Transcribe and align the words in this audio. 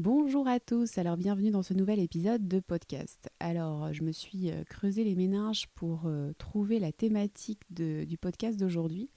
Bonjour 0.00 0.46
à 0.46 0.60
tous, 0.60 0.96
alors 0.96 1.16
bienvenue 1.16 1.50
dans 1.50 1.64
ce 1.64 1.74
nouvel 1.74 1.98
épisode 1.98 2.46
de 2.46 2.60
podcast. 2.60 3.28
Alors 3.40 3.92
je 3.92 4.04
me 4.04 4.12
suis 4.12 4.48
euh, 4.48 4.62
creusé 4.62 5.02
les 5.02 5.16
méninges 5.16 5.66
pour 5.74 6.02
euh, 6.04 6.30
trouver 6.38 6.78
la 6.78 6.92
thématique 6.92 7.62
du 7.68 8.16
podcast 8.16 8.60
d'aujourd'hui 8.60 9.10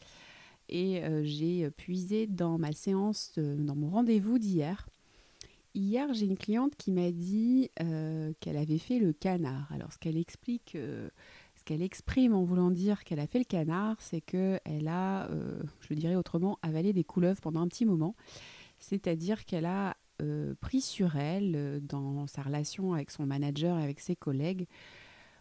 et 0.69 1.03
euh, 1.03 1.21
j'ai 1.23 1.69
puisé 1.69 2.25
dans 2.25 2.57
ma 2.57 2.71
séance, 2.71 3.33
dans 3.37 3.75
mon 3.75 3.91
rendez-vous 3.91 4.39
d'hier. 4.39 4.89
Hier 5.75 6.11
j'ai 6.15 6.25
une 6.25 6.35
cliente 6.35 6.75
qui 6.75 6.91
m'a 6.91 7.11
dit 7.11 7.69
qu'elle 8.39 8.57
avait 8.57 8.79
fait 8.79 8.97
le 8.97 9.13
canard. 9.13 9.71
Alors 9.71 9.93
ce 9.93 9.99
qu'elle 9.99 10.17
explique, 10.17 10.71
ce 10.73 11.63
qu'elle 11.63 11.83
exprime 11.83 12.33
en 12.33 12.43
voulant 12.43 12.71
dire 12.71 13.03
qu'elle 13.03 13.19
a 13.19 13.27
fait 13.27 13.37
le 13.37 13.45
canard, 13.45 13.97
c'est 13.99 14.21
qu'elle 14.21 14.87
a, 14.87 15.29
je 15.81 15.93
dirais 15.93 16.15
autrement, 16.15 16.57
avalé 16.63 16.91
des 16.91 17.03
couleuvres 17.03 17.39
pendant 17.39 17.61
un 17.61 17.67
petit 17.67 17.85
moment. 17.85 18.15
C'est-à-dire 18.79 19.45
qu'elle 19.45 19.67
a 19.67 19.95
euh, 20.21 20.53
pris 20.59 20.81
sur 20.81 21.15
elle 21.15 21.53
euh, 21.55 21.79
dans 21.81 22.27
sa 22.27 22.43
relation 22.43 22.93
avec 22.93 23.11
son 23.11 23.25
manager 23.25 23.79
et 23.79 23.83
avec 23.83 23.99
ses 23.99 24.15
collègues 24.15 24.67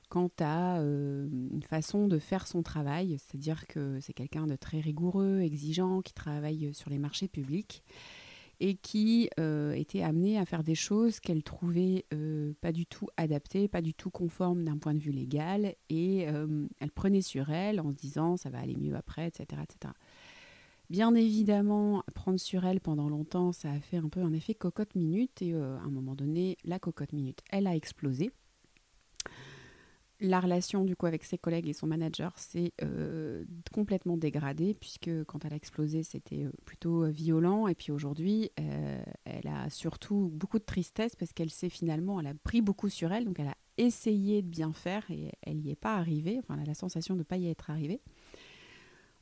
quant 0.09 0.31
à 0.41 0.81
euh, 0.81 1.29
une 1.53 1.63
façon 1.63 2.09
de 2.09 2.19
faire 2.19 2.47
son 2.49 2.63
travail, 2.63 3.17
c'est-à-dire 3.19 3.67
que 3.69 4.01
c'est 4.01 4.13
quelqu'un 4.13 4.47
de 4.47 4.57
très 4.57 4.81
rigoureux, 4.81 5.41
exigeant, 5.41 6.01
qui 6.01 6.13
travaille 6.13 6.75
sur 6.75 6.91
les 6.91 6.99
marchés 6.99 7.29
publics 7.29 7.85
et 8.59 8.75
qui 8.75 9.31
était 9.39 10.03
amené 10.03 10.39
à 10.39 10.45
faire 10.45 10.63
des 10.63 10.75
choses 10.75 11.19
qu'elle 11.19 11.43
trouvait 11.43 12.05
pas 12.61 12.73
du 12.73 12.85
tout 12.85 13.07
adaptées, 13.17 13.69
pas 13.69 13.81
du 13.81 13.95
tout 13.95 14.11
conformes 14.11 14.65
d'un 14.65 14.77
point 14.77 14.93
de 14.93 14.99
vue 14.99 15.13
légal, 15.13 15.77
et 15.89 16.19
elle 16.19 16.91
prenait 16.95 17.23
sur 17.23 17.49
elle 17.49 17.81
en 17.81 17.91
se 17.91 17.97
disant 17.97 18.37
ça 18.37 18.51
va 18.51 18.59
aller 18.59 18.77
mieux 18.77 18.97
après, 18.97 19.29
etc. 19.29 19.63
etc. 19.63 19.95
Bien 20.91 21.15
évidemment, 21.15 22.03
prendre 22.15 22.41
sur 22.41 22.67
elle 22.67 22.81
pendant 22.81 23.09
longtemps, 23.09 23.53
ça 23.53 23.71
a 23.71 23.79
fait 23.79 23.99
un 23.99 24.09
peu 24.09 24.23
un 24.23 24.33
effet 24.33 24.55
cocotte 24.55 24.97
minute 24.97 25.41
et 25.41 25.55
euh, 25.55 25.79
à 25.79 25.83
un 25.83 25.91
moment 25.91 26.17
donné, 26.17 26.59
la 26.65 26.81
cocotte 26.81 27.13
minute, 27.13 27.39
elle 27.51 27.69
a 27.69 27.77
explosé. 27.77 28.33
La 30.19 30.41
relation 30.41 30.85
du 30.85 30.97
coup 30.97 31.07
avec 31.07 31.23
ses 31.23 31.39
collègues 31.39 31.69
et 31.69 31.75
son 31.75 31.87
manager 31.87 32.37
s'est 32.37 32.73
euh, 32.83 33.45
complètement 33.73 34.17
dégradée 34.17 34.75
puisque 34.75 35.11
quand 35.27 35.45
elle 35.45 35.53
a 35.53 35.57
explosé, 35.57 36.03
c'était 36.03 36.45
euh, 36.45 36.51
plutôt 36.65 37.05
violent 37.05 37.69
et 37.69 37.77
puis 37.77 37.93
aujourd'hui, 37.93 38.51
elle 38.57 39.47
a 39.47 39.71
surtout 39.71 40.29
beaucoup 40.35 40.59
de 40.59 40.65
tristesse 40.65 41.15
parce 41.15 41.33
qu'elle 41.33 41.51
s'est 41.51 41.71
finalement, 41.71 42.19
elle 42.19 42.27
a 42.27 42.35
pris 42.35 42.63
beaucoup 42.63 42.89
sur 42.89 43.13
elle, 43.13 43.27
donc 43.27 43.39
elle 43.39 43.49
a 43.49 43.57
essayé 43.77 44.43
de 44.43 44.49
bien 44.49 44.73
faire 44.73 45.09
et 45.09 45.31
elle 45.43 45.59
n'y 45.59 45.71
est 45.71 45.77
pas 45.77 45.95
arrivée. 45.95 46.39
Enfin, 46.41 46.55
elle 46.55 46.65
a 46.65 46.67
la 46.67 46.75
sensation 46.75 47.15
de 47.15 47.21
ne 47.21 47.25
pas 47.25 47.37
y 47.37 47.47
être 47.47 47.71
arrivée. 47.71 48.01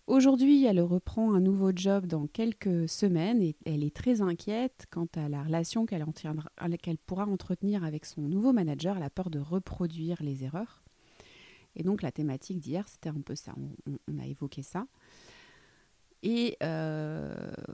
Aujourd'hui, 0.09 0.65
elle 0.65 0.81
reprend 0.81 1.35
un 1.35 1.41
nouveau 1.41 1.71
job 1.75 2.07
dans 2.07 2.27
quelques 2.27 2.89
semaines 2.89 3.43
et 3.43 3.55
elle 3.67 3.85
est 3.85 3.95
très 3.95 4.23
inquiète 4.23 4.87
quant 4.91 5.07
à 5.15 5.29
la 5.29 5.43
relation 5.43 5.85
qu'elle 5.85 6.03
pourra 7.05 7.27
entretenir 7.27 7.85
avec 7.85 8.07
son 8.07 8.23
nouveau 8.23 8.55
manager. 8.55 8.97
Elle 8.97 9.03
a 9.03 9.11
peur 9.11 9.29
de 9.29 9.39
reproduire 9.39 10.23
les 10.23 10.45
erreurs. 10.45 10.83
Et 11.77 11.83
donc 11.83 12.01
la 12.01 12.11
thématique 12.11 12.59
d'hier, 12.59 12.89
c'était 12.89 13.11
un 13.11 13.21
peu 13.21 13.35
ça. 13.35 13.55
On, 14.09 14.19
a 14.19 14.27
évoqué 14.27 14.63
ça. 14.63 14.87
Et 16.23 16.57
euh, 16.65 17.33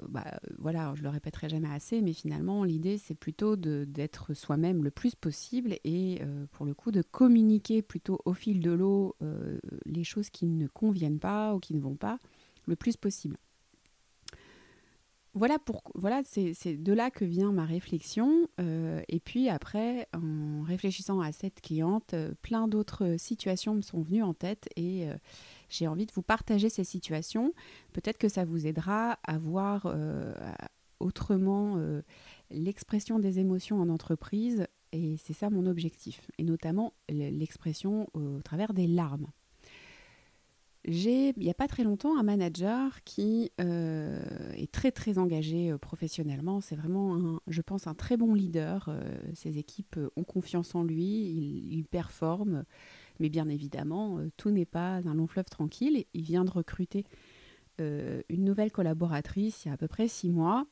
bah, 0.09 0.39
voilà, 0.59 0.93
je 0.97 1.03
le 1.03 1.09
répéterai 1.09 1.49
jamais 1.49 1.71
assez, 1.71 2.03
mais 2.03 2.13
finalement, 2.13 2.63
l'idée, 2.63 2.99
c'est 2.99 3.15
plutôt 3.15 3.57
d'être 3.57 4.35
soi-même 4.35 4.85
le 4.85 4.91
plus 4.91 5.15
possible 5.15 5.77
et 5.85 6.21
euh, 6.23 6.47
pour 6.53 6.67
le 6.67 6.75
coup, 6.75 6.91
de 6.91 7.01
communiquer 7.01 7.81
plutôt 7.81 8.21
au 8.25 8.35
fil 8.35 8.61
de 8.61 8.71
l'eau 8.71 9.17
euh, 9.23 9.59
les 9.87 10.05
choses 10.05 10.29
qui 10.29 10.47
ne 10.47 10.67
conviennent 10.67 11.21
pas 11.21 11.55
ou 11.55 11.59
qui 11.59 11.75
ne 11.75 11.81
vont 11.81 11.97
pas 11.97 12.19
le 12.67 12.77
plus 12.77 12.97
possible. 12.97 13.39
Voilà, 15.33 15.57
voilà 15.97 16.23
c'est 16.25 16.77
de 16.77 16.93
là 16.93 17.11
que 17.11 17.25
vient 17.25 17.51
ma 17.51 17.65
réflexion. 17.65 18.47
et 18.59 19.19
puis 19.19 19.49
après, 19.49 20.07
en 20.15 20.63
réfléchissant 20.63 21.19
à 21.19 21.33
cette 21.33 21.61
cliente, 21.61 22.15
plein 22.41 22.69
d'autres 22.69 23.17
situations 23.19 23.75
me 23.75 23.83
sont 23.83 24.01
venues 24.01 24.23
en 24.23 24.33
tête 24.33 24.69
et 24.77 25.09
j'ai 25.69 25.87
envie 25.87 26.07
de 26.07 26.13
vous 26.13 26.23
partager 26.23 26.69
ces 26.69 26.85
situations. 26.85 27.53
Peut-être 27.93 28.19
que 28.19 28.29
ça 28.29 28.45
vous 28.45 28.67
aidera 28.67 29.19
à 29.25 29.39
voir 29.39 29.87
euh, 29.87 30.35
autrement 31.01 31.75
euh, 31.77 32.03
l'expression 32.51 33.19
des 33.19 33.39
émotions 33.39 33.81
en 33.81 33.89
entreprise. 33.89 34.67
Et 34.93 35.17
c'est 35.17 35.33
ça 35.33 35.51
mon 35.51 35.67
objectif. 35.67 36.31
Et 36.39 36.45
notamment 36.45 36.93
l'expression 37.09 38.09
au 38.15 38.41
travers 38.43 38.75
des 38.75 38.87
larmes. 38.87 39.27
J'ai, 40.87 41.31
il 41.31 41.43
n'y 41.43 41.51
a 41.51 41.55
pas 41.55 41.67
très 41.67 41.83
longtemps, 41.83 42.19
un 42.19 42.23
manager 42.23 43.03
qui 43.05 43.51
euh, 43.59 44.23
est 44.55 44.71
très 44.71 44.93
très 44.93 45.19
engagé 45.19 45.75
professionnellement. 45.79 46.61
C'est 46.61 46.77
vraiment, 46.77 47.41
je 47.49 47.63
pense, 47.63 47.87
un 47.87 47.95
très 47.95 48.17
bon 48.17 48.35
leader. 48.35 48.95
ses 49.33 49.59
équipes 49.59 49.99
ont 50.15 50.25
confiance 50.25 50.75
en 50.75 50.85
lui, 50.85 51.25
il, 51.27 51.73
il 51.73 51.85
performe. 51.87 52.65
Mais 53.21 53.29
bien 53.29 53.49
évidemment, 53.49 54.19
euh, 54.19 54.31
tout 54.37 54.51
n'est 54.51 54.67
pas 54.67 54.97
un 54.97 55.15
long 55.15 55.27
fleuve 55.27 55.49
tranquille. 55.49 56.05
Il 56.15 56.23
vient 56.23 56.45
de 56.45 56.51
recruter 56.51 57.05
euh, 57.81 58.23
une 58.29 58.45
nouvelle 58.45 58.73
collaboratrice 58.73 59.65
il 59.65 59.69
y 59.69 59.71
a 59.71 59.75
à 59.75 59.77
peu 59.77 59.89
près 59.89 60.09
six 60.09 60.31
mois. 60.31 60.67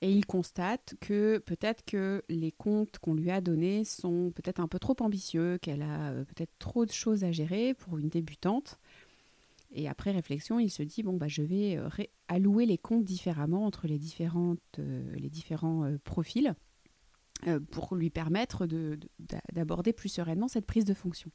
Et 0.00 0.12
il 0.12 0.26
constate 0.26 0.94
que 1.00 1.38
peut-être 1.38 1.84
que 1.84 2.22
les 2.28 2.52
comptes 2.52 3.00
qu'on 3.00 3.14
lui 3.14 3.32
a 3.32 3.40
donnés 3.40 3.82
sont 3.82 4.30
peut-être 4.32 4.60
un 4.60 4.68
peu 4.68 4.78
trop 4.78 4.94
ambitieux, 5.00 5.58
qu'elle 5.58 5.82
a 5.82 6.10
euh, 6.10 6.24
peut-être 6.24 6.52
trop 6.60 6.86
de 6.86 6.92
choses 6.92 7.24
à 7.24 7.32
gérer 7.32 7.74
pour 7.74 7.98
une 7.98 8.08
débutante. 8.08 8.78
Et 9.72 9.88
après 9.88 10.12
réflexion, 10.12 10.60
il 10.60 10.70
se 10.70 10.84
dit 10.84 11.02
bon 11.02 11.14
bah 11.14 11.28
je 11.28 11.42
vais 11.42 11.78
allouer 12.28 12.64
les 12.64 12.78
comptes 12.78 13.04
différemment 13.04 13.66
entre 13.66 13.86
les 13.86 13.98
différents 13.98 14.56
profils 16.04 16.54
pour 17.70 17.94
lui 17.94 18.10
permettre 18.10 18.66
d'aborder 19.52 19.92
plus 19.92 20.08
sereinement 20.08 20.48
cette 20.48 20.66
prise 20.66 20.84
de 20.84 20.94
fonction. 20.94 21.30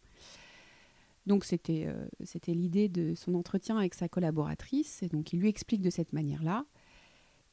Donc 1.25 1.45
c'était 1.45 1.85
euh, 1.87 2.05
c'était 2.23 2.53
l'idée 2.53 2.89
de 2.89 3.15
son 3.15 3.35
entretien 3.35 3.77
avec 3.77 3.93
sa 3.93 4.09
collaboratrice, 4.09 5.03
et 5.03 5.07
donc 5.07 5.33
il 5.33 5.39
lui 5.39 5.47
explique 5.47 5.81
de 5.81 5.89
cette 5.89 6.13
manière-là. 6.13 6.65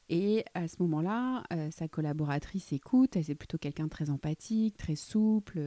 Et 0.09 0.43
à 0.53 0.67
ce 0.67 0.75
moment-là, 0.81 1.43
euh, 1.53 1.71
sa 1.71 1.87
collaboratrice 1.87 2.73
écoute, 2.73 3.15
elle 3.15 3.29
est 3.31 3.35
plutôt 3.35 3.57
quelqu'un 3.57 3.87
très 3.87 4.09
empathique, 4.09 4.75
très 4.75 4.97
souple, 4.97 5.61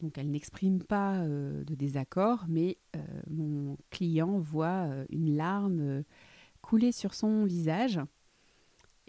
donc 0.00 0.16
elle 0.16 0.30
n'exprime 0.30 0.82
pas 0.82 1.26
de 1.26 1.74
désaccord, 1.74 2.46
mais 2.48 2.78
mon 3.28 3.76
client 3.90 4.38
voit 4.38 4.86
une 5.10 5.36
larme 5.36 6.04
couler 6.62 6.92
sur 6.92 7.12
son 7.12 7.44
visage 7.44 8.00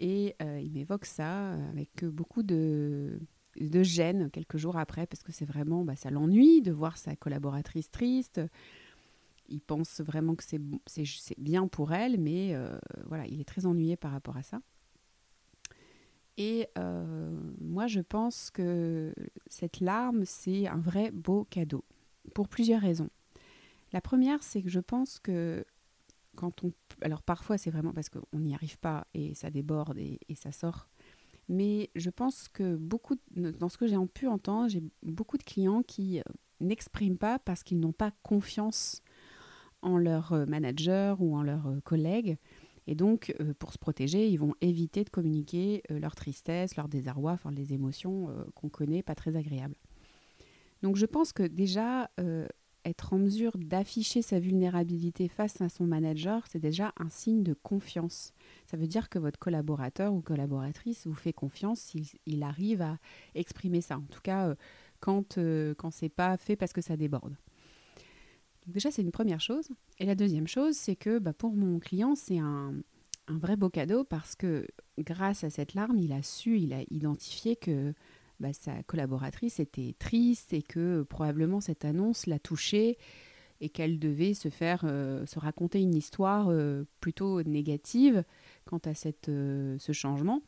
et 0.00 0.34
euh, 0.40 0.58
il 0.58 0.72
m'évoque 0.72 1.04
ça 1.04 1.52
euh, 1.52 1.70
avec 1.70 2.06
beaucoup 2.06 2.42
de, 2.42 3.20
gêne 3.56 4.30
quelques 4.30 4.56
jours 4.56 4.78
après, 4.78 5.06
parce 5.06 5.22
que 5.22 5.30
c'est 5.30 5.44
vraiment, 5.44 5.84
bah, 5.84 5.94
ça 5.94 6.10
l'ennuie 6.10 6.62
de 6.62 6.72
voir 6.72 6.96
sa 6.96 7.14
collaboratrice 7.14 7.90
triste. 7.90 8.40
Il 9.50 9.60
pense 9.60 10.00
vraiment 10.00 10.34
que 10.36 10.44
c'est 10.44 11.38
bien 11.38 11.68
pour 11.68 11.92
elle, 11.92 12.18
mais 12.18 12.54
euh, 12.54 12.78
voilà, 13.06 13.26
il 13.26 13.40
est 13.40 13.44
très 13.44 13.66
ennuyé 13.66 13.96
par 13.96 14.12
rapport 14.12 14.38
à 14.38 14.42
ça. 14.42 14.60
Et 16.38 16.68
moi, 17.60 17.86
je 17.86 18.00
pense 18.00 18.50
que 18.50 19.12
cette 19.48 19.80
larme, 19.80 20.24
c'est 20.24 20.66
un 20.68 20.78
vrai 20.78 21.10
beau 21.10 21.44
cadeau, 21.50 21.84
pour 22.32 22.48
plusieurs 22.48 22.80
raisons. 22.80 23.10
La 23.92 24.00
première, 24.00 24.42
c'est 24.42 24.62
que 24.62 24.70
je 24.70 24.80
pense 24.80 25.18
que 25.18 25.66
quand 26.36 26.64
on... 26.64 26.72
Alors 27.02 27.22
parfois 27.22 27.58
c'est 27.58 27.70
vraiment 27.70 27.92
parce 27.92 28.08
qu'on 28.08 28.38
n'y 28.38 28.54
arrive 28.54 28.78
pas 28.78 29.06
et 29.14 29.34
ça 29.34 29.50
déborde 29.50 29.98
et, 29.98 30.18
ça 30.34 30.52
sort. 30.52 30.88
Mais 31.48 31.90
je 31.96 32.10
pense 32.10 32.48
que 32.48 32.76
beaucoup, 32.76 33.16
dans 33.34 33.68
ce 33.68 33.76
que 33.76 33.86
j'ai 33.86 33.96
pu 34.14 34.28
entendre, 34.28 34.68
j'ai 34.68 34.82
beaucoup 35.02 35.36
de 35.36 35.42
clients 35.42 35.82
qui 35.82 36.20
euh, 36.20 36.22
n'expriment 36.60 37.18
pas 37.18 37.40
parce 37.40 37.64
qu'ils 37.64 37.80
n'ont 37.80 37.92
pas 37.92 38.12
confiance 38.22 39.02
en 39.82 39.98
leur 39.98 40.32
euh, 40.32 40.46
manager 40.46 41.20
ou 41.20 41.36
en 41.36 41.42
leurs 41.42 41.66
euh, 41.66 41.80
collègues. 41.80 42.38
Et 42.86 42.94
donc, 42.94 43.36
pour 43.60 43.72
se 43.72 43.78
protéger, 43.78 44.28
ils 44.28 44.38
vont 44.38 44.54
éviter 44.60 45.04
de 45.04 45.10
communiquer 45.10 45.82
leur 45.90 46.16
tristesse, 46.16 46.76
leur 46.76 46.88
désarroi, 46.88 47.32
enfin 47.32 47.52
les 47.52 47.72
émotions 47.72 48.34
qu'on 48.54 48.68
connaît, 48.68 49.02
pas 49.02 49.14
très 49.14 49.36
agréables. 49.36 49.76
Donc, 50.82 50.96
je 50.96 51.06
pense 51.06 51.32
que 51.32 51.44
déjà, 51.44 52.10
être 52.84 53.12
en 53.12 53.18
mesure 53.18 53.56
d'afficher 53.56 54.22
sa 54.22 54.38
vulnérabilité 54.38 55.28
face 55.28 55.60
à 55.60 55.68
son 55.68 55.84
manager, 55.84 56.44
c'est 56.48 56.58
déjà 56.58 56.92
un 56.98 57.08
signe 57.08 57.42
de 57.42 57.54
confiance. 57.54 58.32
Ça 58.66 58.76
veut 58.76 58.86
dire 58.86 59.08
que 59.08 59.18
votre 59.18 59.38
collaborateur 59.38 60.12
ou 60.12 60.20
collaboratrice 60.20 61.06
vous 61.06 61.14
fait 61.14 61.32
confiance 61.32 61.80
s'il 61.80 62.06
il 62.26 62.42
arrive 62.42 62.82
à 62.82 62.98
exprimer 63.34 63.80
ça. 63.80 63.98
En 63.98 64.06
tout 64.10 64.22
cas, 64.22 64.48
euh, 64.48 64.54
quand, 65.00 65.38
euh, 65.38 65.74
quand 65.74 65.90
c'est 65.90 66.08
pas 66.08 66.36
fait 66.36 66.56
parce 66.56 66.72
que 66.72 66.80
ça 66.80 66.96
déborde. 66.96 67.36
Déjà, 68.66 68.90
c'est 68.90 69.02
une 69.02 69.10
première 69.10 69.40
chose. 69.40 69.68
Et 69.98 70.06
la 70.06 70.14
deuxième 70.14 70.46
chose, 70.46 70.76
c'est 70.76 70.96
que 70.96 71.18
bah, 71.18 71.32
pour 71.32 71.52
mon 71.54 71.78
client, 71.78 72.14
c'est 72.14 72.38
un, 72.38 72.74
un 73.26 73.38
vrai 73.38 73.56
beau 73.56 73.70
cadeau 73.70 74.04
parce 74.04 74.34
que 74.36 74.66
grâce 74.98 75.44
à 75.44 75.50
cette 75.50 75.74
larme, 75.74 75.98
il 75.98 76.12
a 76.12 76.22
su, 76.22 76.58
il 76.58 76.72
a 76.72 76.82
identifié 76.90 77.56
que 77.56 77.94
bah, 78.40 78.52
sa 78.52 78.82
collaboratrice 78.82 79.60
était 79.60 79.94
triste 79.98 80.52
et 80.52 80.62
que 80.62 81.02
probablement 81.02 81.60
cette 81.60 81.84
annonce 81.84 82.26
l'a 82.26 82.38
touchée 82.38 82.98
et 83.60 83.68
qu'elle 83.68 83.98
devait 83.98 84.34
se 84.34 84.48
faire 84.48 84.82
euh, 84.84 85.26
se 85.26 85.38
raconter 85.38 85.80
une 85.80 85.94
histoire 85.94 86.48
euh, 86.48 86.84
plutôt 87.00 87.42
négative 87.42 88.24
quant 88.64 88.80
à 88.84 88.94
cette, 88.94 89.28
euh, 89.28 89.76
ce 89.78 89.92
changement. 89.92 90.42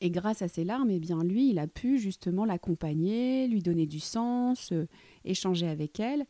Et 0.00 0.10
grâce 0.10 0.42
à 0.42 0.48
ces 0.48 0.64
larmes, 0.64 0.90
eh 0.90 0.98
bien, 0.98 1.22
lui, 1.22 1.50
il 1.50 1.58
a 1.58 1.66
pu 1.66 1.98
justement 1.98 2.44
l'accompagner, 2.44 3.46
lui 3.48 3.62
donner 3.62 3.86
du 3.86 4.00
sens, 4.00 4.72
euh, 4.72 4.86
échanger 5.24 5.68
avec 5.68 6.00
elle, 6.00 6.26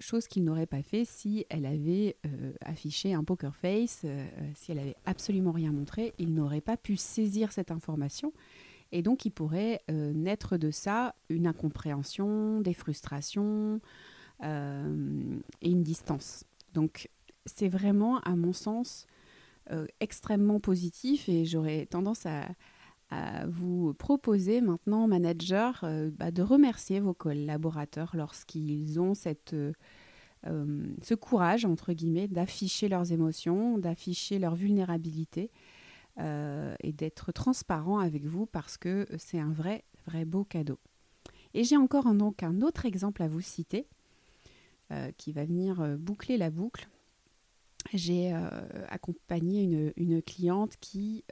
chose 0.00 0.28
qu'il 0.28 0.44
n'aurait 0.44 0.66
pas 0.66 0.82
fait 0.82 1.04
si 1.04 1.46
elle 1.48 1.66
avait 1.66 2.16
euh, 2.26 2.52
affiché 2.60 3.14
un 3.14 3.24
poker 3.24 3.54
face, 3.56 4.02
euh, 4.04 4.26
si 4.54 4.72
elle 4.72 4.78
avait 4.78 4.96
absolument 5.04 5.52
rien 5.52 5.72
montré, 5.72 6.12
il 6.18 6.34
n'aurait 6.34 6.60
pas 6.60 6.76
pu 6.76 6.96
saisir 6.96 7.52
cette 7.52 7.70
information. 7.70 8.32
Et 8.92 9.02
donc, 9.02 9.24
il 9.24 9.30
pourrait 9.30 9.82
naître 9.88 10.56
de 10.56 10.70
ça 10.70 11.14
une 11.28 11.46
incompréhension, 11.46 12.60
des 12.60 12.74
frustrations 12.74 13.80
et 14.42 15.70
une 15.70 15.82
distance. 15.82 16.44
Donc, 16.74 17.08
c'est 17.46 17.68
vraiment, 17.68 18.18
à 18.20 18.36
mon 18.36 18.52
sens, 18.52 19.06
extrêmement 20.00 20.60
positif 20.60 21.28
et 21.28 21.44
j'aurais 21.44 21.86
tendance 21.86 22.26
à, 22.26 22.48
vous 23.46 23.94
proposer 23.94 24.60
maintenant, 24.60 25.06
manager, 25.06 25.80
euh, 25.84 26.10
bah, 26.10 26.30
de 26.30 26.42
remercier 26.42 27.00
vos 27.00 27.14
collaborateurs 27.14 28.12
lorsqu'ils 28.14 29.00
ont 29.00 29.14
cette, 29.14 29.54
euh, 29.54 29.72
euh, 30.46 30.86
ce 31.02 31.14
courage, 31.14 31.64
entre 31.64 31.92
guillemets, 31.92 32.28
d'afficher 32.28 32.88
leurs 32.88 33.12
émotions, 33.12 33.78
d'afficher 33.78 34.38
leur 34.38 34.54
vulnérabilité 34.54 35.50
et 36.18 36.92
d'être 36.92 37.32
transparent 37.32 37.98
avec 37.98 38.24
vous 38.24 38.46
parce 38.46 38.76
que 38.76 39.06
c'est 39.18 39.38
un 39.38 39.52
vrai, 39.52 39.84
vrai 40.06 40.24
beau 40.24 40.44
cadeau. 40.44 40.78
Et 41.54 41.64
j'ai 41.64 41.76
encore 41.76 42.06
un, 42.06 42.14
donc 42.14 42.42
un 42.42 42.60
autre 42.60 42.86
exemple 42.86 43.22
à 43.22 43.28
vous 43.28 43.40
citer 43.40 43.86
qui 45.16 45.32
va 45.32 45.46
venir 45.46 45.96
boucler 45.98 46.36
la 46.36 46.50
boucle. 46.50 46.88
J'ai 47.94 48.32
accompagné 48.88 49.92
une, 49.96 50.22
cliente 50.22 50.76
qui 50.80 51.24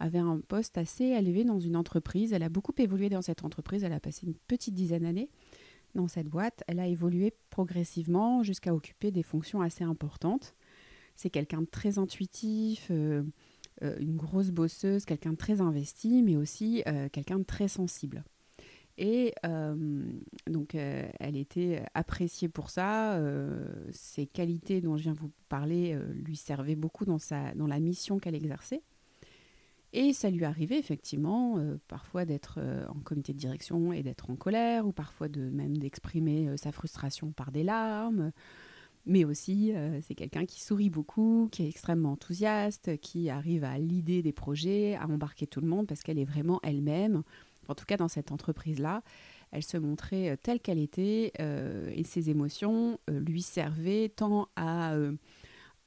avait 0.00 0.18
un 0.18 0.40
poste 0.40 0.78
assez 0.78 1.04
élevé 1.04 1.44
dans 1.44 1.60
une 1.60 1.76
entreprise. 1.76 2.32
Elle 2.32 2.42
a 2.42 2.48
beaucoup 2.48 2.74
évolué 2.78 3.08
dans 3.08 3.22
cette 3.22 3.44
entreprise. 3.44 3.84
Elle 3.84 3.92
a 3.92 4.00
passé 4.00 4.26
une 4.26 4.34
petite 4.34 4.74
dizaine 4.74 5.02
d'années 5.02 5.28
dans 5.94 6.08
cette 6.08 6.28
boîte. 6.28 6.62
Elle 6.66 6.80
a 6.80 6.86
évolué 6.86 7.32
progressivement 7.50 8.42
jusqu'à 8.42 8.74
occuper 8.74 9.10
des 9.10 9.22
fonctions 9.22 9.60
assez 9.60 9.84
importantes. 9.84 10.54
C'est 11.16 11.30
quelqu'un 11.30 11.62
de 11.62 11.66
très 11.66 11.98
intuitif, 11.98 12.88
euh, 12.90 13.22
euh, 13.22 13.22
une 13.82 14.16
grosse 14.16 14.50
bosseuse, 14.50 15.04
quelqu'un 15.04 15.32
de 15.32 15.36
très 15.36 15.60
investi, 15.60 16.22
mais 16.22 16.36
aussi 16.36 16.82
euh, 16.86 17.08
quelqu'un 17.08 17.38
de 17.38 17.44
très 17.44 17.68
sensible. 17.68 18.24
Et 18.96 19.34
donc, 20.46 20.76
elle 20.76 21.36
était 21.36 21.84
appréciée 21.94 22.48
pour 22.48 22.70
ça. 22.70 23.20
ses 23.90 24.24
qualités 24.24 24.80
dont 24.80 24.96
je 24.96 25.02
viens 25.02 25.14
vous 25.14 25.32
parler 25.48 25.98
lui 26.14 26.36
servaient 26.36 26.76
beaucoup 26.76 27.04
dans, 27.04 27.18
dans 27.56 27.66
la 27.66 27.80
mission 27.80 28.20
qu'elle 28.20 28.36
exerçait. 28.36 28.82
Et 29.96 30.12
ça 30.12 30.28
lui 30.28 30.44
arrivait 30.44 30.78
effectivement 30.78 31.56
euh, 31.58 31.76
parfois 31.86 32.24
d'être 32.24 32.58
euh, 32.58 32.84
en 32.88 32.98
comité 32.98 33.32
de 33.32 33.38
direction 33.38 33.92
et 33.92 34.02
d'être 34.02 34.28
en 34.28 34.34
colère, 34.34 34.88
ou 34.88 34.92
parfois 34.92 35.28
de 35.28 35.48
même 35.50 35.78
d'exprimer 35.78 36.48
euh, 36.48 36.56
sa 36.56 36.72
frustration 36.72 37.30
par 37.30 37.52
des 37.52 37.62
larmes. 37.62 38.32
Mais 39.06 39.24
aussi, 39.24 39.72
c'est 40.02 40.14
quelqu'un 40.14 40.46
qui 40.46 40.62
sourit 40.62 40.90
beaucoup, 40.90 41.48
qui 41.52 41.64
est 41.64 41.68
extrêmement 41.68 42.12
enthousiaste, 42.12 42.98
qui 43.00 43.28
arrive 43.28 43.64
à 43.64 43.78
l'idée 43.78 44.22
des 44.22 44.32
projets, 44.32 44.96
à 44.96 45.06
embarquer 45.06 45.46
tout 45.46 45.60
le 45.60 45.66
monde 45.66 45.86
parce 45.86 46.02
qu'elle 46.02 46.18
est 46.18 46.24
vraiment 46.24 46.58
elle-même. 46.62 47.22
En 47.68 47.74
tout 47.74 47.84
cas, 47.84 47.96
dans 47.98 48.08
cette 48.08 48.32
entreprise-là, 48.32 49.02
elle 49.50 49.62
se 49.62 49.76
montrait 49.76 50.38
telle 50.42 50.60
qu'elle 50.60 50.78
était 50.78 51.32
et 51.38 52.04
ses 52.04 52.30
émotions 52.30 52.98
lui 53.08 53.42
servaient 53.42 54.08
tant 54.08 54.48
à 54.56 54.96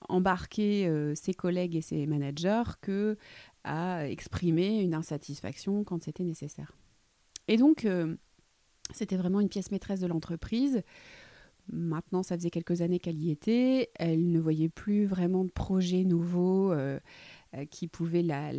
embarquer 0.09 1.13
ses 1.15 1.33
collègues 1.33 1.75
et 1.75 1.81
ses 1.81 2.05
managers 2.05 2.69
que 2.81 3.17
à 3.67 4.07
exprimer 4.07 4.81
une 4.81 4.93
insatisfaction 4.93 5.83
quand 5.83 6.03
c'était 6.03 6.23
nécessaire. 6.23 6.71
Et 7.47 7.57
donc, 7.57 7.85
euh, 7.85 8.15
c'était 8.93 9.17
vraiment 9.17 9.41
une 9.41 9.49
pièce 9.49 9.71
maîtresse 9.71 9.99
de 9.99 10.07
l'entreprise. 10.07 10.81
Maintenant, 11.71 12.23
ça 12.23 12.37
faisait 12.37 12.49
quelques 12.49 12.81
années 12.81 12.99
qu'elle 12.99 13.19
y 13.19 13.31
était. 13.31 13.89
Elle 13.95 14.31
ne 14.31 14.39
voyait 14.39 14.69
plus 14.69 15.05
vraiment 15.05 15.43
de 15.43 15.51
projets 15.51 16.03
nouveaux 16.03 16.71
euh, 16.71 16.99
euh, 17.55 17.65
qui 17.65 17.87
pouvaient 17.87 18.23
la, 18.23 18.51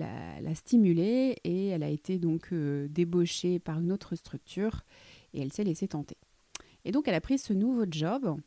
stimuler 0.55 1.37
et 1.44 1.69
elle 1.69 1.82
a 1.82 1.88
été 1.88 2.19
donc 2.19 2.52
débauchée 2.52 3.58
par 3.58 3.81
une 3.81 3.93
autre 3.93 4.16
structure 4.16 4.84
et 5.34 5.43
elle 5.43 5.52
s'est 5.52 5.64
laissée 5.64 5.88
tenter. 5.88 6.16
Et 6.84 6.93
donc, 6.93 7.08
elle 7.08 7.14
a 7.14 7.20
pris 7.20 7.38
ce 7.38 7.52
nouveau 7.52 7.84
job 7.90 8.38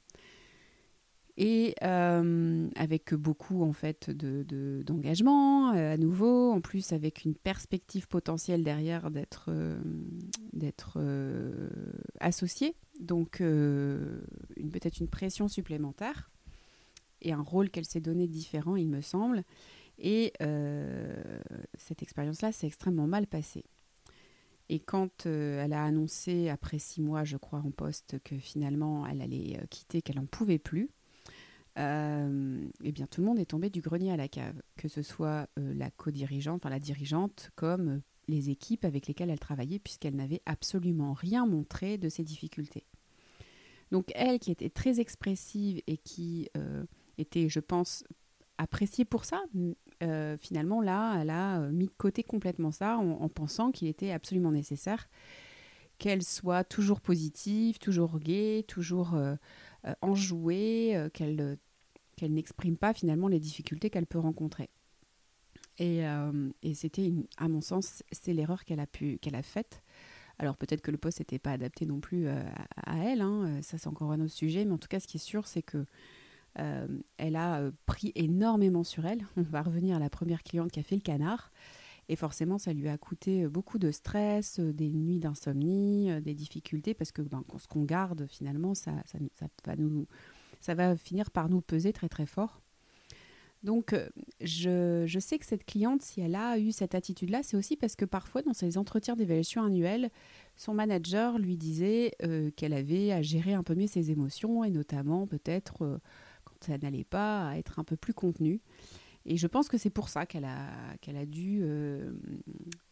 et 1.38 1.76
euh, 1.84 2.68
avec 2.76 3.14
beaucoup 3.14 3.64
en 3.64 3.74
fait 3.74 4.10
de, 4.10 4.84
d'engagement 4.86 5.74
euh, 5.74 5.94
à 5.94 5.98
nouveau, 5.98 6.52
en 6.52 6.62
plus 6.62 6.92
avec 6.94 7.24
une 7.26 7.36
perspective 7.36 8.08
potentielle 8.08 8.64
derrière 8.64 9.12
d'être 9.12 9.46
euh, 9.50 9.80
d'être 10.54 11.00
donc 13.00 13.42
une, 14.62 14.70
peut-être 14.72 15.00
une 15.00 15.08
pression 15.08 15.48
supplémentaire 15.48 16.32
et 17.22 17.34
un 17.34 17.42
rôle 17.42 17.70
qu'elle 17.70 17.86
s'est 17.86 18.02
donné 18.02 18.28
différent, 18.28 18.76
il 18.76 18.88
me 18.88 19.02
semble. 19.02 19.44
Et 20.00 20.34
cette 21.78 22.02
expérience-là 22.02 22.52
s'est 22.52 22.66
extrêmement 22.66 23.06
mal 23.06 23.28
passée. 23.28 23.66
Et 24.70 24.80
quand 24.80 25.28
elle 25.28 25.74
a 25.74 25.84
annoncé, 25.84 26.50
après 26.50 26.80
six 26.80 27.02
mois, 27.02 27.24
je 27.24 27.38
crois, 27.38 27.60
en 27.60 27.70
poste, 27.70 28.18
que 28.24 28.40
finalement 28.40 29.06
elle 29.06 29.22
allait 29.22 29.60
quitter, 29.70 30.02
qu'elle 30.02 30.16
n'en 30.16 30.26
pouvait 30.26 30.58
plus, 30.58 30.90
euh, 31.78 32.68
eh 32.84 32.92
bien, 32.92 33.08
tout 33.08 33.22
le 33.22 33.28
monde 33.28 33.40
est 33.40 33.46
tombé 33.46 33.70
du 33.70 33.82
grenier 33.82 34.12
à 34.12 34.18
la 34.18 34.28
cave, 34.28 34.62
que 34.78 34.88
ce 34.88 35.02
soit 35.02 35.48
euh, 35.58 35.74
la 35.74 35.90
co-dirigeante, 35.92 36.58
enfin 36.58 36.70
la 36.70 36.80
dirigeante, 36.80 37.52
comme 37.56 37.90
euh, 37.90 38.00
les 38.28 38.50
équipes 38.50 38.86
avec 38.86 39.08
lesquelles 39.08 39.30
elle 39.30 39.40
travaillait, 39.40 39.80
puisqu'elle 39.80 40.16
n'avait 40.16 40.42
absolument 40.46 41.14
rien 41.14 41.46
montré 41.46 41.98
de 41.98 42.10
ses 42.10 42.24
difficultés. 42.24 42.86
Donc 43.92 44.12
elle, 44.16 44.40
qui 44.40 44.52
était 44.52 44.70
très 44.70 45.00
expressive 45.00 45.82
et 45.88 45.98
qui 45.98 46.50
était, 47.18 47.50
je 47.50 47.60
pense, 47.60 48.04
appréciée 48.58 49.06
pour 49.06 49.26
ça, 49.26 49.44
finalement, 50.40 50.82
là, 50.82 51.20
elle 51.22 51.30
a 51.30 51.60
mis 51.72 51.88
de 51.88 51.94
côté 51.98 52.24
complètement 52.24 52.72
ça 52.72 52.98
en, 52.98 53.28
pensant 53.30 53.72
qu'il 53.72 53.88
était 53.88 54.12
absolument 54.12 54.52
nécessaire 54.52 55.10
qu'elle 56.02 56.24
soit 56.24 56.64
toujours 56.64 57.00
positive, 57.00 57.78
toujours 57.78 58.18
gaie, 58.18 58.66
toujours 58.68 59.14
euh, 59.14 59.94
enjouée, 60.02 60.96
euh, 60.96 61.10
qu'elle 61.10 61.40
euh, 61.40 62.28
n'exprime 62.28 62.76
pas 62.76 62.94
finalement 62.94 63.28
les 63.28 63.40
difficultés 63.40 63.92
qu'elle 63.92 64.08
peut 64.08 64.20
rencontrer. 64.20 64.70
Et, 65.78 66.02
et 66.62 66.76
c'était, 66.76 67.12
à 67.38 67.48
mon 67.48 67.62
sens, 67.62 68.04
c'est 68.12 68.34
l'erreur 68.34 68.66
qu'elle 68.66 68.80
a, 68.80 68.86
qu'elle 68.86 69.34
a 69.34 69.42
faite. 69.42 69.82
Alors 70.42 70.58
peut-être 70.58 70.82
que 70.82 70.90
le 70.90 70.98
poste 70.98 71.20
n'était 71.20 71.38
pas 71.38 71.52
adapté 71.52 71.86
non 71.86 72.00
plus 72.00 72.28
à, 72.28 72.98
elle, 72.98 73.22
hein, 73.22 73.62
ça 73.62 73.78
c'est 73.78 73.88
encore 73.88 74.12
un 74.12 74.20
autre 74.20 74.34
sujet, 74.34 74.66
mais 74.66 74.72
en 74.72 74.80
tout 74.80 74.88
cas 74.88 75.00
ce 75.00 75.06
qui 75.06 75.18
est 75.18 75.20
sûr 75.22 75.46
c'est 75.46 75.62
que 75.62 75.86
elle 76.56 77.36
a 77.36 77.72
pris 77.86 78.12
énormément 78.16 78.84
sur 78.84 79.06
elle. 79.06 79.26
On 79.38 79.44
va 79.44 79.62
revenir 79.62 79.96
à 79.96 80.00
la 80.00 80.10
première 80.10 80.44
cliente 80.44 80.72
qui 80.72 80.80
a 80.80 80.84
fait 80.84 80.96
le 80.96 81.02
canard. 81.02 81.52
Et 82.10 82.18
forcément, 82.18 82.58
ça 82.58 82.74
lui 82.74 82.90
a 82.90 82.98
coûté 82.98 83.48
beaucoup 83.48 83.78
de 83.78 83.92
stress, 83.92 84.60
des 84.60 84.90
nuits 84.90 85.20
d'insomnie, 85.20 86.10
des 86.22 86.34
difficultés, 86.34 86.94
parce 86.94 87.14
que 87.14 87.22
ben, 87.22 87.44
ce 87.58 87.68
qu'on 87.68 87.84
garde, 87.84 88.26
finalement, 88.28 88.74
ça 88.76 88.92
va 90.74 90.98
finir 90.98 91.32
par 91.32 91.48
nous 91.48 91.62
peser 91.62 91.94
très 91.94 92.10
très 92.10 92.26
fort. 92.26 92.62
Donc, 93.64 93.96
je, 94.42 95.04
je, 95.06 95.20
sais 95.20 95.38
que 95.38 95.46
cette 95.46 95.66
cliente, 95.66 96.02
si 96.02 96.22
elle 96.22 96.36
a 96.36 96.58
eu 96.58 96.72
cette 96.72 96.96
attitude-là, 96.96 97.44
c'est 97.44 97.56
aussi 97.56 97.76
parce 97.76 97.96
que 97.96 98.06
parfois, 98.06 98.42
dans 98.42 98.54
ses 98.54 98.78
entretiens 98.78 99.16
d'évaluation 99.16 99.64
annuelle, 99.64 100.10
son 100.56 100.74
manager 100.74 101.38
lui 101.38 101.58
disait 101.58 102.12
qu'elle 102.56 102.74
avait 102.74 103.12
à 103.12 103.22
gérer 103.22 103.54
un 103.54 103.64
peu 103.64 103.76
mieux 103.76 103.88
ses 103.88 104.10
émotions 104.10 104.64
et 104.64 104.72
notamment 104.72 105.28
peut-être 105.28 106.00
quand 106.44 106.56
ça 106.62 106.78
n'allait 106.80 107.04
pas, 107.04 107.50
à 107.50 107.58
être 107.58 107.78
un 107.78 107.84
peu 107.84 107.96
plus 107.96 108.14
contenue. 108.14 108.62
Et 109.26 109.38
je 109.38 109.48
pense 109.48 109.68
que 109.68 109.78
c'est 109.78 109.90
pour 109.90 110.10
ça 110.10 110.26
qu'elle 110.26 110.46
a, 110.46 111.26
dû 111.26 111.60
euh, 111.62 112.12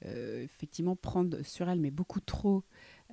euh, 0.06 0.44
effectivement 0.44 0.96
prendre 0.96 1.42
sur 1.44 1.70
elle, 1.70 1.80
mais 1.80 1.92
beaucoup 1.92 2.20
trop, 2.20 2.64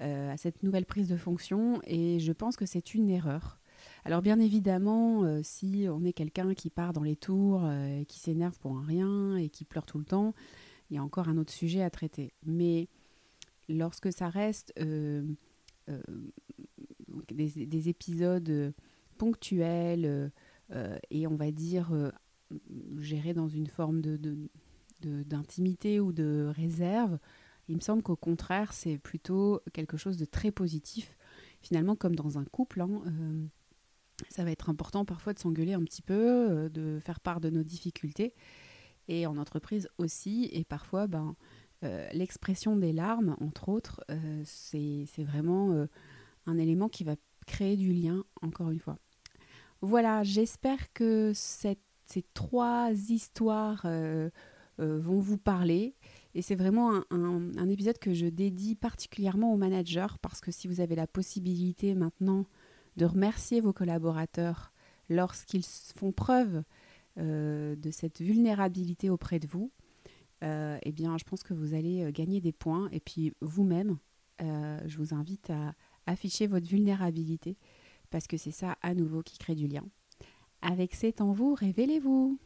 euh, 0.03 0.31
à 0.31 0.37
cette 0.37 0.63
nouvelle 0.63 0.85
prise 0.85 1.09
de 1.09 1.17
fonction. 1.17 1.81
Et 1.87 2.19
je 2.21 2.33
pense 2.33 2.57
que 2.57 2.67
c'est 2.67 2.95
une 2.95 3.09
erreur. 3.09 3.59
Alors 4.07 4.23
bien 4.23 4.39
évidemment, 4.39 5.43
si 5.43 5.87
on 5.91 6.05
est 6.05 6.13
quelqu'un 6.13 6.55
qui 6.55 6.71
part 6.71 6.93
dans 6.93 7.03
les 7.03 7.17
tours, 7.17 7.69
qui 8.07 8.21
s'énerve 8.21 8.57
pour 8.61 8.79
un 8.79 8.85
rien 8.85 9.37
et 9.37 9.49
qui 9.49 9.65
pleure 9.65 9.85
tout 9.85 9.99
le 9.99 10.05
temps, 10.05 10.33
il 10.91 10.95
y 10.95 10.99
a 10.99 11.03
encore 11.03 11.29
un 11.29 11.37
autre 11.37 11.53
sujet 11.53 11.83
à 11.83 11.91
traiter. 11.91 12.33
Mais 12.45 12.89
lorsque 13.69 14.13
ça 14.13 14.29
reste 14.29 14.73
des, 17.33 17.67
des, 17.67 17.89
épisodes 17.89 18.73
ponctuels 19.19 20.31
et 21.11 21.27
on 21.27 21.35
va 21.35 21.51
dire 21.51 21.93
gérer 22.99 23.35
dans 23.35 23.49
une 23.49 23.67
forme 23.67 24.01
de, 24.01 24.49
d'intimité 25.03 26.01
ou 26.01 26.13
de 26.13 26.51
réserve. 26.55 27.19
Il 27.69 27.77
me 27.77 27.81
semble 27.81 28.03
qu'au 28.03 28.17
contraire, 28.17 28.73
c'est 28.73 28.99
plutôt 28.99 29.61
quelque 29.73 29.97
chose 29.97 30.17
de 30.17 30.25
très 30.25 30.53
positif. 30.53 31.17
Finalement, 31.63 31.97
comme 31.97 32.15
dans 32.15 32.39
un 32.39 32.45
couple, 32.45 32.81
hein, 32.81 33.03
euh, 33.07 33.45
ça 34.29 34.45
va 34.45 34.51
être 34.51 34.71
important 34.71 35.05
parfois 35.05 35.33
de 35.33 35.39
s'engueuler 35.39 35.75
un 35.75 35.83
petit 35.83 36.03
peu, 36.03 36.15
euh, 36.15 36.69
de 36.69 36.99
faire 37.01 37.21
part 37.21 37.41
de 37.41 37.51
nos 37.51 37.63
difficultés. 37.63 38.35
Et 39.09 39.27
en 39.27 39.37
entreprise 39.37 39.89
aussi. 39.99 40.49
Et 40.53 40.65
parfois, 40.65 41.07
ben, 41.07 41.37
l'expression 42.13 42.77
des 42.77 42.93
larmes, 42.93 43.37
entre 43.41 43.69
autres, 43.69 44.05
c'est 44.45 45.07
vraiment 45.19 45.87
un 46.47 46.59
élément 46.59 46.89
qui 46.89 47.05
va 47.05 47.15
créer 47.47 47.77
du 47.77 47.93
lien, 47.93 48.25
encore 48.43 48.71
une 48.71 48.81
fois. 48.81 48.99
Voilà, 49.83 50.25
j'espère 50.25 50.93
que 50.93 51.31
ces 51.35 51.79
trois 52.35 52.91
histoires 52.91 53.87
vont 54.79 55.21
vous 55.21 55.39
parler. 55.39 55.95
Et 56.37 56.43
c'est 56.43 56.55
vraiment 56.55 57.01
un, 57.11 57.69
épisode 57.71 57.99
que 57.99 58.13
je 58.13 58.27
dédie 58.27 58.75
particulièrement 58.75 59.55
aux 59.55 59.57
managers 59.57 60.19
parce 60.21 60.43
que 60.43 60.51
si 60.51 60.69
vous 60.69 60.81
avez 60.81 60.95
la 60.95 61.07
possibilité 61.07 61.95
maintenant 61.95 62.45
de 62.97 63.05
remercier 63.05 63.61
vos 63.61 63.73
collaborateurs 63.73 64.73
lorsqu'ils 65.09 65.65
font 65.65 66.13
preuve 66.13 66.63
euh, 67.19 67.77
de 67.77 67.91
cette 67.91 68.21
vulnérabilité 68.21 69.11
auprès 69.11 69.39
de 69.39 69.47
vous, 69.47 69.71
euh, 70.45 70.79
eh 70.83 70.93
bien, 70.93 71.17
je 71.17 71.25
pense 71.25 71.43
que 71.43 71.55
vous 71.55 71.75
allez 71.75 72.03
euh, 72.03 72.11
gagner 72.11 72.41
des 72.41 72.53
points. 72.53 72.89
Et 72.93 73.01
puis 73.01 73.33
vous-même, 73.41 73.99
je 74.39 74.99
vous 74.99 75.15
invite 75.15 75.49
à 75.49 75.75
afficher 76.05 76.47
votre 76.47 76.67
vulnérabilité 76.67 77.57
parce 78.11 78.27
que 78.27 78.37
c'est 78.37 78.51
ça 78.51 78.77
à 78.83 78.95
nouveau 78.95 79.23
qui 79.23 79.39
crée 79.39 79.55
du 79.55 79.67
lien. 79.67 79.85
Avec 80.61 80.95
C'est 80.95 81.23
en 81.23 81.33
vous, 81.33 81.55
révélez-vous. 81.55 82.39